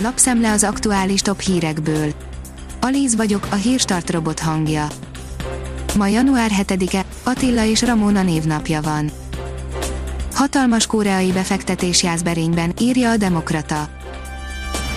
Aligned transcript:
lapszemle 0.00 0.52
az 0.52 0.64
aktuális 0.64 1.20
top 1.20 1.40
hírekből. 1.40 2.12
Alíz 2.80 3.16
vagyok, 3.16 3.46
a 3.50 3.54
hírstart 3.54 4.10
robot 4.10 4.40
hangja. 4.40 4.86
Ma 5.96 6.06
január 6.06 6.50
7-e, 6.58 7.04
Attila 7.22 7.64
és 7.64 7.82
Ramona 7.82 8.22
névnapja 8.22 8.80
van. 8.80 9.10
Hatalmas 10.34 10.86
koreai 10.86 11.32
befektetés 11.32 12.02
Jászberényben, 12.02 12.72
írja 12.80 13.10
a 13.10 13.16
Demokrata. 13.16 13.88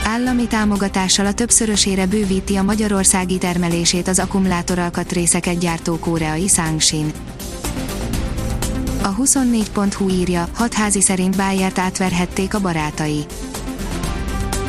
Állami 0.06 0.48
támogatással 0.48 1.26
a 1.26 1.34
többszörösére 1.34 2.06
bővíti 2.06 2.56
a 2.56 2.64
magyarországi 2.64 3.38
termelését 3.38 4.08
az 4.08 4.20
akkumulátoralkatrészeket 4.20 5.58
gyártó 5.58 6.00
koreai 6.00 6.48
Sangsin. 6.48 7.12
A 9.02 9.16
24.hu 9.16 10.10
írja, 10.10 10.48
hatházi 10.54 11.02
szerint 11.02 11.36
Bájert 11.36 11.80
átverhették 11.80 12.54
a 12.54 12.60
barátai. 12.60 13.26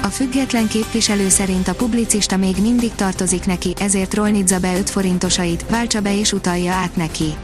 A 0.03 0.07
független 0.07 0.69
képviselő 0.69 1.29
szerint 1.29 1.69
a 1.69 1.75
publicista 1.75 2.37
még 2.37 2.57
mindig 2.61 2.95
tartozik 2.95 3.47
neki, 3.47 3.75
ezért 3.79 4.15
rolnizza 4.15 4.59
be 4.59 4.79
5 4.79 4.91
forintosait, 4.91 5.65
váltsa 5.71 6.01
be 6.01 6.19
és 6.19 6.33
utalja 6.33 6.73
át 6.73 6.97
neki. 6.97 7.35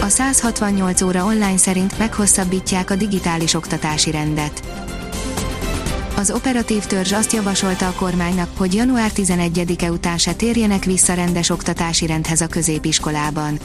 A 0.00 0.08
168 0.08 1.02
óra 1.02 1.24
online 1.24 1.56
szerint 1.56 1.98
meghosszabbítják 1.98 2.90
a 2.90 2.94
digitális 2.94 3.54
oktatási 3.54 4.10
rendet. 4.10 4.62
Az 6.16 6.30
operatív 6.30 6.84
törzs 6.84 7.12
azt 7.12 7.32
javasolta 7.32 7.86
a 7.86 7.92
kormánynak, 7.92 8.48
hogy 8.56 8.74
január 8.74 9.10
11-e 9.14 9.90
után 9.90 10.18
se 10.18 10.32
térjenek 10.32 10.84
vissza 10.84 11.14
rendes 11.14 11.50
oktatási 11.50 12.06
rendhez 12.06 12.40
a 12.40 12.46
középiskolában. 12.46 13.58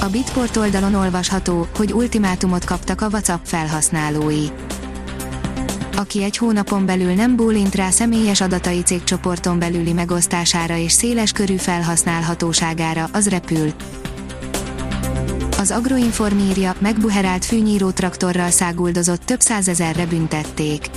A 0.00 0.06
Bitport 0.06 0.56
oldalon 0.56 0.94
olvasható, 0.94 1.66
hogy 1.76 1.92
ultimátumot 1.92 2.64
kaptak 2.64 3.00
a 3.00 3.06
WhatsApp 3.06 3.44
felhasználói. 3.44 4.46
Aki 5.98 6.22
egy 6.22 6.36
hónapon 6.36 6.86
belül 6.86 7.12
nem 7.12 7.36
bólint 7.36 7.74
rá 7.74 7.90
személyes 7.90 8.40
adatai 8.40 8.80
cégcsoporton 8.80 9.58
belüli 9.58 9.92
megosztására 9.92 10.76
és 10.76 10.92
széles 10.92 11.32
körű 11.32 11.56
felhasználhatóságára, 11.56 13.08
az 13.12 13.28
repül. 13.28 13.72
Az 15.58 15.70
Agroinform 15.70 16.38
írja, 16.38 16.74
megbuherált 16.78 17.44
fűnyíró 17.44 17.90
traktorral 17.90 18.50
száguldozott 18.50 19.22
több 19.24 19.40
százezerre 19.40 20.06
büntették. 20.06 20.90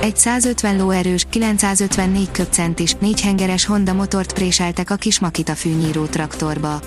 Egy 0.00 0.16
150 0.16 0.76
lóerős, 0.76 1.26
954 1.30 2.30
köbcentis, 2.30 2.94
négyhengeres 2.94 3.64
Honda 3.64 3.92
motort 3.92 4.32
préseltek 4.32 4.90
a 4.90 4.94
kis 4.94 5.18
Makita 5.18 5.54
fűnyíró 5.54 6.04
traktorba. 6.04 6.80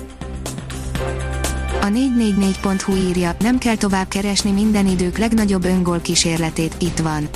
A 1.84 1.86
444.hu 1.86 2.96
írja, 2.96 3.36
nem 3.38 3.58
kell 3.58 3.76
tovább 3.76 4.08
keresni 4.08 4.50
minden 4.50 4.86
idők 4.86 5.18
legnagyobb 5.18 5.64
öngól 5.64 6.00
kísérletét, 6.00 6.74
itt 6.78 6.98
van. 6.98 7.28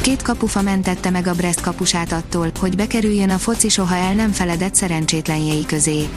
Két 0.00 0.22
kapufa 0.22 0.62
mentette 0.62 1.10
meg 1.10 1.26
a 1.26 1.34
Brest 1.34 1.60
kapusát 1.60 2.12
attól, 2.12 2.50
hogy 2.58 2.76
bekerüljön 2.76 3.30
a 3.30 3.38
foci 3.38 3.68
soha 3.68 3.94
el 3.94 4.14
nem 4.14 4.30
feledett 4.30 4.74
szerencsétlenjei 4.74 5.66
közé. 5.66 6.08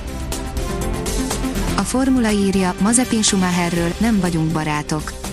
A 1.78 1.82
formula 1.82 2.30
írja, 2.32 2.76
Mazepin 2.82 3.22
Schumacherről 3.22 3.94
nem 4.00 4.20
vagyunk 4.20 4.52
barátok. 4.52 5.25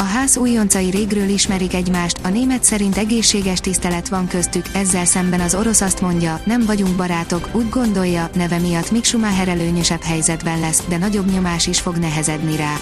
A 0.00 0.02
ház 0.02 0.36
újoncai 0.36 0.90
régről 0.90 1.28
ismerik 1.28 1.74
egymást, 1.74 2.18
a 2.22 2.28
német 2.28 2.64
szerint 2.64 2.96
egészséges 2.96 3.60
tisztelet 3.60 4.08
van 4.08 4.26
köztük, 4.26 4.64
ezzel 4.72 5.04
szemben 5.04 5.40
az 5.40 5.54
orosz 5.54 5.80
azt 5.80 6.00
mondja, 6.00 6.40
nem 6.44 6.64
vagyunk 6.66 6.96
barátok, 6.96 7.48
úgy 7.52 7.68
gondolja, 7.68 8.30
neve 8.34 8.58
miatt 8.58 8.90
Mick 8.90 9.04
Schumacher 9.04 9.48
előnyösebb 9.48 10.02
helyzetben 10.02 10.60
lesz, 10.60 10.82
de 10.88 10.96
nagyobb 10.96 11.30
nyomás 11.32 11.66
is 11.66 11.80
fog 11.80 11.96
nehezedni 11.96 12.56
rá. 12.56 12.74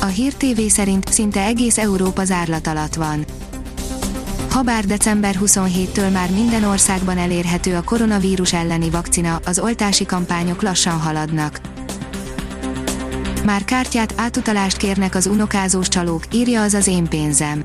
A 0.00 0.06
Hír 0.06 0.34
TV 0.34 0.60
szerint 0.68 1.12
szinte 1.12 1.40
egész 1.40 1.78
Európa 1.78 2.24
zárlat 2.24 2.66
alatt 2.66 2.94
van. 2.94 3.24
Habár 4.50 4.84
december 4.84 5.36
27-től 5.44 6.12
már 6.12 6.30
minden 6.30 6.64
országban 6.64 7.18
elérhető 7.18 7.74
a 7.74 7.82
koronavírus 7.82 8.52
elleni 8.52 8.90
vakcina, 8.90 9.40
az 9.44 9.58
oltási 9.58 10.06
kampányok 10.06 10.62
lassan 10.62 11.00
haladnak. 11.00 11.60
Már 13.46 13.64
kártyát, 13.64 14.14
átutalást 14.16 14.76
kérnek 14.76 15.14
az 15.14 15.26
unokázós 15.26 15.88
csalók, 15.88 16.22
írja 16.32 16.62
az 16.62 16.74
az 16.74 16.86
én 16.86 17.08
pénzem. 17.08 17.64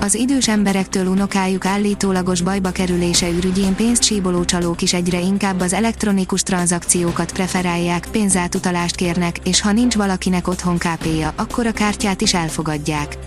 Az 0.00 0.14
idős 0.14 0.48
emberektől 0.48 1.06
unokájuk 1.06 1.64
állítólagos 1.64 2.40
bajba 2.40 2.70
kerülése 2.70 3.28
ürügyén 3.28 3.74
pénzt 3.74 4.02
síboló 4.02 4.44
csalók 4.44 4.82
is 4.82 4.92
egyre 4.92 5.20
inkább 5.20 5.60
az 5.60 5.72
elektronikus 5.72 6.42
tranzakciókat 6.42 7.32
preferálják, 7.32 8.08
pénzátutalást 8.10 8.96
kérnek, 8.96 9.38
és 9.44 9.60
ha 9.60 9.72
nincs 9.72 9.94
valakinek 9.94 10.48
otthon 10.48 10.78
KP-ja, 10.78 11.32
akkor 11.36 11.66
a 11.66 11.72
kártyát 11.72 12.20
is 12.20 12.34
elfogadják. 12.34 13.18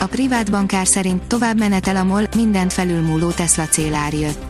A 0.00 0.06
privát 0.06 0.50
bankár 0.50 0.86
szerint 0.86 1.22
tovább 1.22 1.58
menetel 1.58 1.96
a 1.96 2.04
MOL, 2.04 2.26
mindent 2.36 2.72
felülmúló 2.72 3.30
Tesla 3.30 3.64
célár 3.64 4.12
jött. 4.12 4.49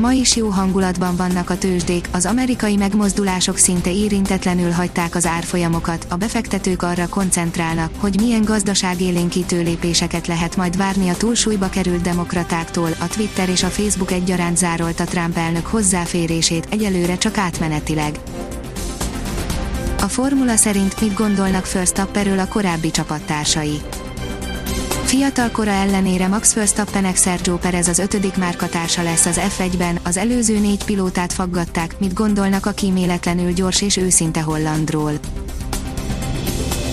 Ma 0.00 0.12
is 0.12 0.36
jó 0.36 0.48
hangulatban 0.48 1.16
vannak 1.16 1.50
a 1.50 1.58
tőzsdék, 1.58 2.08
az 2.12 2.26
amerikai 2.26 2.76
megmozdulások 2.76 3.56
szinte 3.56 3.92
érintetlenül 3.92 4.70
hagyták 4.70 5.14
az 5.14 5.26
árfolyamokat, 5.26 6.06
a 6.10 6.16
befektetők 6.16 6.82
arra 6.82 7.08
koncentrálnak, 7.08 7.90
hogy 7.98 8.20
milyen 8.20 8.44
gazdaságélénkítő 8.44 9.62
lépéseket 9.62 10.26
lehet 10.26 10.56
majd 10.56 10.76
várni 10.76 11.08
a 11.08 11.16
túlsúlyba 11.16 11.68
került 11.68 12.00
demokratáktól, 12.00 12.90
a 13.00 13.06
Twitter 13.06 13.48
és 13.48 13.62
a 13.62 13.68
Facebook 13.68 14.10
egyaránt 14.10 14.56
zárolta 14.56 15.04
Trump 15.04 15.36
elnök 15.36 15.66
hozzáférését, 15.66 16.66
egyelőre 16.70 17.18
csak 17.18 17.38
átmenetileg. 17.38 18.18
A 20.00 20.08
formula 20.08 20.56
szerint 20.56 21.00
mit 21.00 21.14
gondolnak 21.14 21.64
First 21.64 21.98
a 21.98 22.48
korábbi 22.48 22.90
csapattársai. 22.90 23.80
Fiatal 25.06 25.50
kora 25.50 25.70
ellenére 25.70 26.28
Max 26.28 26.54
Verstappenek 26.54 27.16
Sergio 27.16 27.56
Perez 27.56 27.88
az 27.88 27.98
ötödik 27.98 28.36
márkatársa 28.36 29.02
lesz 29.02 29.26
az 29.26 29.40
F1-ben, 29.58 29.98
az 30.02 30.16
előző 30.16 30.58
négy 30.58 30.84
pilótát 30.84 31.32
faggatták, 31.32 31.98
mit 31.98 32.14
gondolnak 32.14 32.66
a 32.66 32.70
kíméletlenül 32.70 33.52
gyors 33.52 33.82
és 33.82 33.96
őszinte 33.96 34.40
hollandról. 34.40 35.12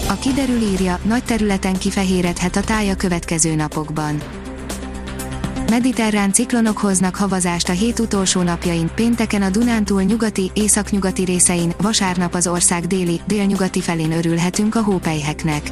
A 0.10 0.14
kiderül 0.14 0.62
írja, 0.62 1.00
nagy 1.04 1.24
területen 1.24 1.78
kifehéredhet 1.78 2.56
a 2.56 2.62
táj 2.62 2.90
a 2.90 2.96
következő 2.96 3.56
napokban. 3.56 4.22
Mediterrán 5.70 6.34
ciklonok 6.34 6.78
hoznak 6.78 7.16
havazást 7.16 7.70
a 7.70 7.74
hét 7.74 8.00
utolsó 8.00 8.42
napjain, 8.42 8.90
pénteken 8.96 9.42
a 9.42 9.50
Dunántúl 9.50 10.02
nyugati, 10.02 10.52
északnyugati 10.54 11.24
részein, 11.24 11.74
vasárnap 11.82 12.34
az 12.34 12.48
ország 12.48 12.88
déli, 12.88 13.22
délnyugati 13.28 13.82
felén 13.82 14.12
örülhetünk 14.12 14.76
a 14.76 14.82
hópelyheknek. 14.82 15.72